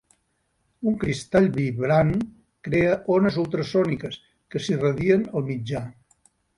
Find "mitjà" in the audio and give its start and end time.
5.57-5.89